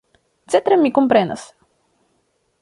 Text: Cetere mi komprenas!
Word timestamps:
Cetere 0.53 0.77
mi 0.85 0.91
komprenas! 0.95 1.45